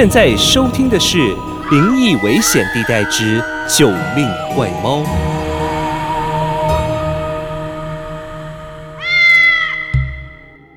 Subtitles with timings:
[0.00, 1.18] 现在收听的是
[1.72, 5.02] 《灵异危险地带之救命怪猫》。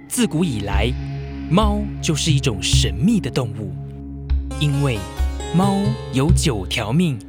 [0.07, 0.91] 自古以来，
[1.51, 3.71] 猫就是一种神秘的动物，
[4.59, 4.97] 因为
[5.55, 5.77] 猫
[6.13, 7.19] 有九条命，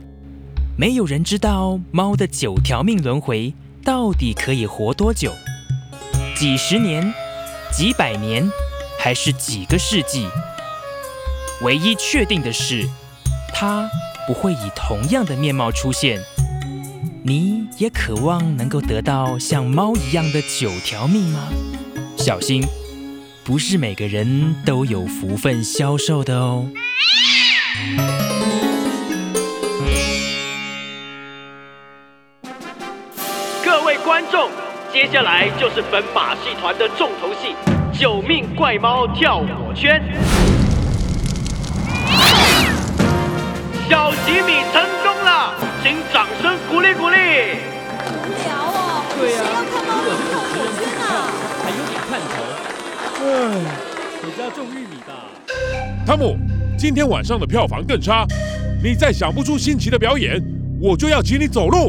[0.79, 3.53] 没有人知道猫的九条命轮回
[3.85, 5.31] 到底可以活多久，
[6.35, 7.13] 几十年、
[7.71, 8.51] 几百年，
[8.99, 10.27] 还是几个世纪？
[11.63, 12.89] 唯一确定的是，
[13.55, 13.89] 它
[14.27, 16.21] 不会以同样的面貌出现。
[17.25, 21.49] 你也渴望能够得到像猫一样的九条命吗？
[22.17, 22.65] 小心，
[23.45, 26.69] 不是每个人都有福分消受的哦。
[33.65, 34.51] 各位观众，
[34.93, 37.55] 接下来就是本马戏团的重头戏——
[37.97, 40.03] 九命怪猫跳火圈。
[53.25, 53.29] 唉，
[54.21, 55.31] 回家种玉米吧。
[56.05, 56.37] 汤姆，
[56.77, 58.27] 今天晚上的票房更差，
[58.83, 60.43] 你再想不出新奇的表演，
[60.81, 61.89] 我就要请你走路。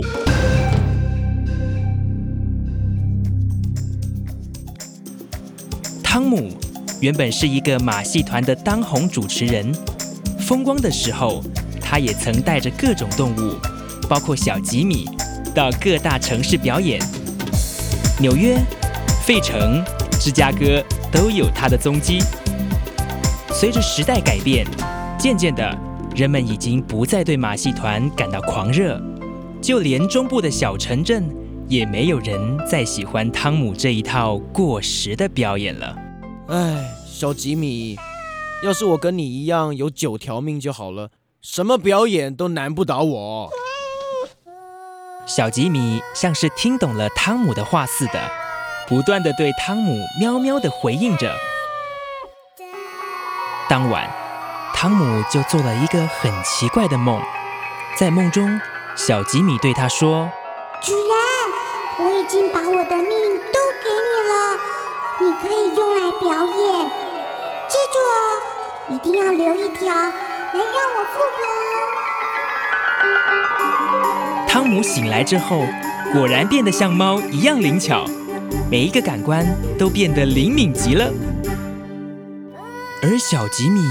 [6.04, 6.52] 汤姆
[7.02, 9.74] 原本是一个马戏团的当红主持人，
[10.40, 11.44] 风光的时候，
[11.82, 13.56] 他也曾带着各种动物，
[14.08, 15.10] 包括小吉米，
[15.56, 17.02] 到各大城市表演。
[18.20, 18.56] 纽约、
[19.26, 19.84] 费城、
[20.20, 20.84] 芝加哥
[21.14, 22.20] 都有他的踪迹。
[23.52, 24.66] 随着时代改变，
[25.18, 25.78] 渐渐的，
[26.16, 29.00] 人们已经不再对马戏团感到狂热，
[29.62, 31.24] 就连中部的小城镇，
[31.68, 35.96] 也没有人再喜欢汤姆这一套过时的表演了。
[36.48, 37.96] 唉，小吉米，
[38.64, 41.12] 要是我跟你一样有九条命就好了，
[41.44, 43.50] 什么表演都难不倒我。
[45.28, 48.20] 小吉米像是听懂了汤姆的话似的，
[48.88, 51.34] 不断的对汤姆喵喵的回应着。
[53.70, 54.10] 当晚，
[54.74, 57.22] 汤姆就做了一个很奇怪的梦，
[57.96, 58.60] 在梦中，
[58.96, 60.30] 小吉米对他说
[60.82, 61.08] 主人，
[62.00, 63.10] 我已经把我的命
[63.52, 64.34] 都给你了，
[65.22, 66.92] 你可以用来表演。
[67.70, 68.14] 记住哦，
[68.90, 70.12] 一定要留一条来
[70.52, 70.62] 让
[70.96, 71.82] 我复活哦。
[74.48, 75.66] ：“汤姆醒来之后，
[76.12, 78.06] 果然变得像猫一样灵巧，
[78.70, 79.46] 每一个感官
[79.78, 81.12] 都变得灵敏极了。
[83.02, 83.82] 而小吉米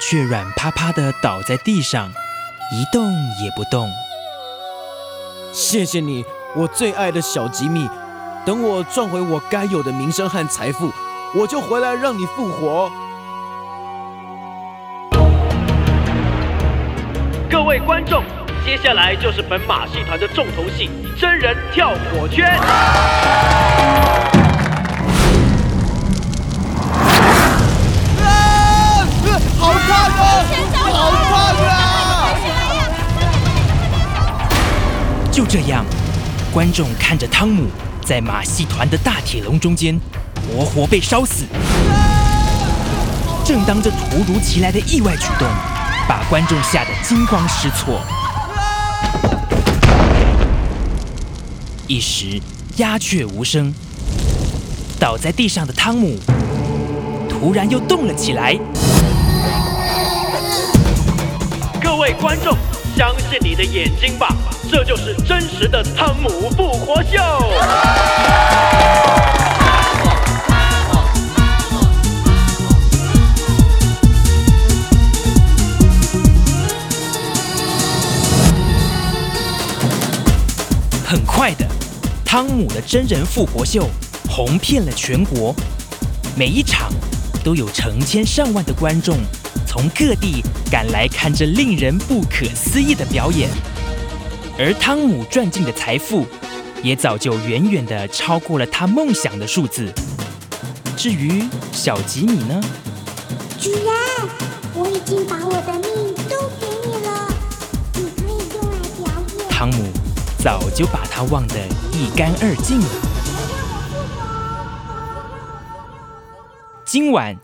[0.00, 2.10] 却软趴趴的倒在地上，
[2.72, 3.10] 一动
[3.42, 3.88] 也不动。
[5.52, 6.24] 谢谢你，
[6.54, 7.88] 我最爱的小吉米。
[8.46, 10.90] 等我赚回我该有的名声和财富，
[11.34, 12.90] 我就回来让你复活。
[17.50, 18.22] 各位观众，
[18.68, 22.46] 接下来就是本马戏团的重头戏——真人跳火圈。
[22.54, 22.60] 啊
[29.58, 30.44] 好烫啊！
[30.74, 32.36] 好烫啊！
[35.32, 35.82] 就这样，
[36.52, 37.70] 观众看着汤姆
[38.04, 39.98] 在马戏团的大铁笼中间
[40.46, 41.46] 活活被烧死。
[43.46, 45.48] 正当这突如其来的意外举动
[46.06, 48.02] 把观众吓得惊慌失措，
[51.86, 52.40] 一时
[52.76, 53.72] 鸦雀无声。
[55.00, 56.18] 倒在地上的汤姆
[57.28, 58.58] 突然又动了起来。
[61.80, 62.56] 各位观众，
[62.96, 64.34] 相信你的眼睛吧，
[64.70, 67.18] 这就是真实的汤姆复活秀。
[81.24, 81.66] 快的，
[82.24, 83.88] 汤姆的真人复活秀
[84.28, 85.54] 红遍了全国，
[86.36, 86.90] 每一场
[87.42, 89.16] 都有成千上万的观众
[89.66, 93.48] 从各地赶来看这令人不可思议的表演，
[94.58, 96.26] 而汤姆赚进的财富
[96.82, 99.90] 也早就远远的超过了他梦想的数字。
[100.96, 102.60] 至于小吉米呢？
[103.58, 103.84] 主人，
[104.74, 107.28] 我已经把我的命都给你了，
[107.94, 109.06] 你可以用来表
[109.38, 109.48] 演。
[109.48, 109.87] 汤姆
[110.40, 111.54] 早就把他忘得
[111.92, 112.86] 一干二净了。
[116.86, 117.36] 今晚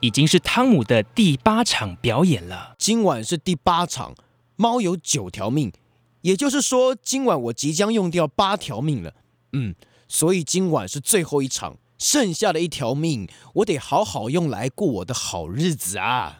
[0.00, 2.74] 已经是汤姆的第八场表演了。
[2.78, 4.14] 今晚是第八场，
[4.56, 5.72] 猫有九条命，
[6.20, 9.14] 也就是说，今晚我即将用掉八条命了。
[9.54, 9.74] 嗯，
[10.06, 16.36] 所以今晚是最后一场，剩下的一条命，我得好好用来过我的好日子啊！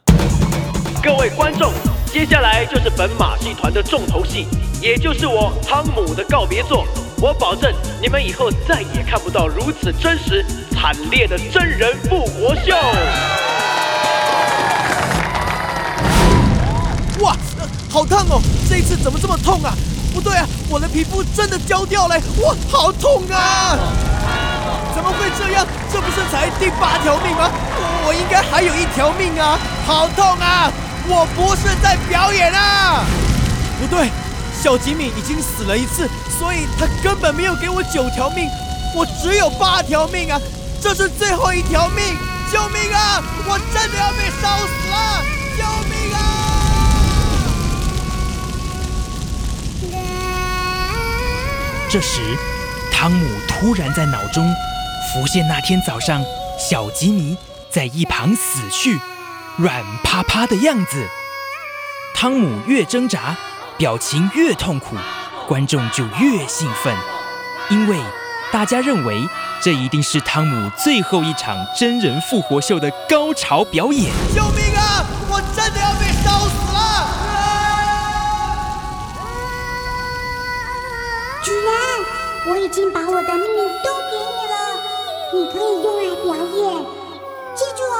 [1.02, 1.72] 各位观众，
[2.06, 4.46] 接下来就是本马戏团的重头戏，
[4.82, 6.84] 也就是我汤姆的告别作。
[7.20, 12.74] 我保证，你们以后再也看不到如此真实、惨烈的真人复活秀。
[17.20, 18.42] 哇，呃好烫哦！
[18.68, 19.72] 这一次怎么这么痛啊？
[20.12, 23.78] 不对啊，我的皮肤真的焦掉了，哇，好痛啊！
[24.96, 25.64] 怎么会这样？
[25.92, 27.48] 这不是才第八条命吗？
[27.54, 29.56] 我我应该还有一条命啊！
[29.86, 30.72] 好痛啊！
[31.06, 33.04] 我不是在表演啊！
[33.80, 34.10] 不对，
[34.62, 38.48] 小吉米已经死了一次，所以他根本没有给我九条命，
[38.94, 40.40] 我只有八条命啊！
[40.80, 42.16] 这是最后一条命！
[42.52, 43.20] 救命啊！
[43.44, 45.24] 我真的要被烧死了！
[45.58, 46.18] 救命啊！
[51.90, 52.38] 这时，
[52.92, 54.48] 汤姆突然在脑中
[55.12, 56.22] 浮现那天早上
[56.56, 57.36] 小吉米
[57.68, 59.00] 在一旁死去、
[59.56, 61.08] 软趴趴的样子。
[62.14, 63.36] 汤姆越挣扎，
[63.82, 64.94] 表情越痛苦，
[65.48, 66.96] 观众就越兴奋，
[67.68, 67.98] 因为
[68.52, 69.28] 大家认为
[69.60, 74.12] 这一定是汤姆最后一场真人复活秀的高潮表演。
[74.32, 75.04] 救命啊！
[75.28, 76.78] 我真的要被烧死了！
[81.42, 81.66] 主人，
[82.52, 83.44] 我已经把我的命
[83.82, 84.54] 都给你了，
[85.34, 86.86] 你可以用来表演。
[87.56, 87.98] 记住哦，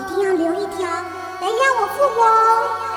[0.00, 2.90] 一定要留一条来让我复活哦。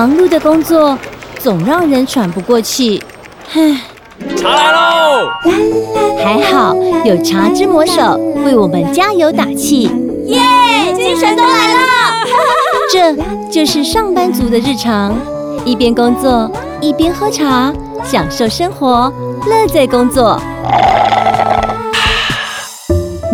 [0.00, 0.98] 忙碌的工作
[1.38, 3.02] 总让人喘不过气，
[3.52, 3.82] 唉，
[4.34, 5.28] 茶来喽！
[6.24, 6.74] 还好
[7.04, 9.90] 有茶之魔手为我们加油打气，
[10.24, 10.40] 耶，
[10.96, 11.80] 精神都来了！
[12.90, 13.14] 这
[13.50, 15.14] 就是上班族的日常，
[15.66, 16.50] 一边工作
[16.80, 17.70] 一边喝茶，
[18.02, 19.12] 享受生活，
[19.44, 20.40] 乐在工作。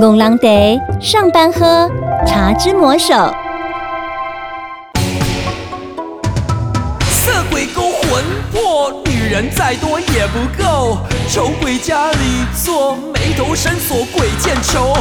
[0.01, 1.89] 拱狼得上班喝
[2.27, 3.15] 茶之魔手。
[7.57, 8.23] 鬼勾魂
[8.53, 10.99] 魄，女人再多也不够。
[11.27, 12.19] 丑鬼家里
[12.63, 14.93] 坐，眉头深锁鬼见愁。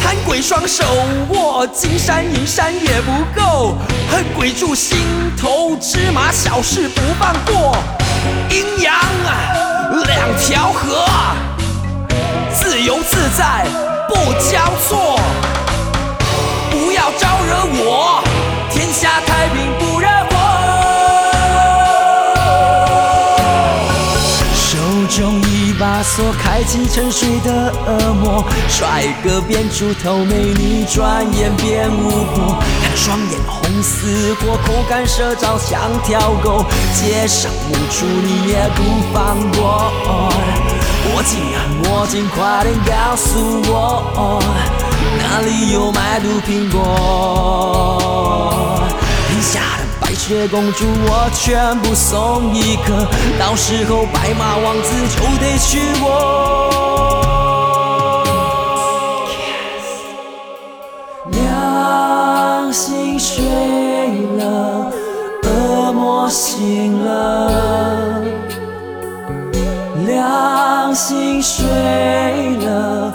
[0.00, 0.84] 贪鬼双手
[1.30, 3.76] 握，金山银山也不够。
[4.08, 4.96] 恨鬼住心
[5.36, 7.76] 头，芝麻小事不放过。
[8.48, 8.94] 阴阳
[10.06, 11.04] 两条河，
[12.54, 13.66] 自由自在
[14.08, 15.18] 不交错。
[26.88, 28.44] 沉睡的恶魔。
[28.68, 32.58] 帅哥变出头，美女转眼变巫婆。
[32.82, 36.64] 看双眼红似火，口干舌燥像条狗。
[36.94, 39.92] 街上无处你也不放过。
[41.04, 44.40] 魔镜啊魔镜，快点告诉我，
[45.18, 46.80] 哪里有卖毒苹果？
[49.28, 49.83] 天下的
[50.26, 53.06] 雪公主，我全部送一颗，
[53.38, 56.08] 到时候白马王子就得娶我。
[61.30, 63.44] 良心睡
[64.38, 64.90] 了，
[65.42, 68.24] 恶魔醒了。
[70.06, 71.66] 良心睡
[72.64, 73.12] 了，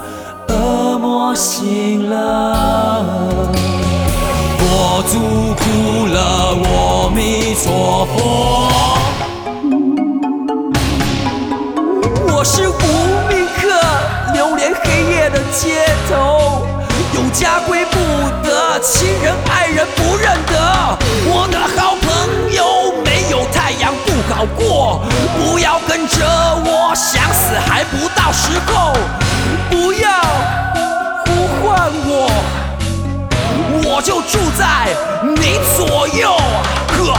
[0.50, 3.50] 恶魔醒了。
[4.60, 5.18] 佛祖
[5.56, 6.49] 哭了，
[8.00, 8.18] 弥陀佛。
[12.32, 12.72] 我是无
[13.28, 13.68] 名客，
[14.34, 16.66] 流连黑夜的街头，
[17.14, 17.98] 有家归不
[18.42, 20.98] 得，亲人爱人不认得。
[21.26, 25.02] 我的好朋友，没有太阳不好过，
[25.38, 26.26] 不要跟着
[26.66, 28.94] 我，想死还不到时候，
[29.70, 30.10] 不要
[31.26, 32.32] 呼唤我，
[33.84, 34.88] 我就住在
[35.36, 36.32] 你左右。
[36.98, 37.14] 呵，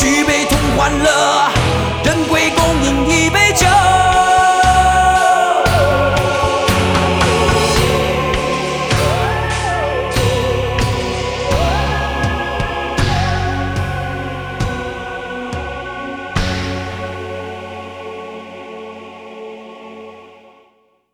[0.00, 1.57] 举杯同欢乐。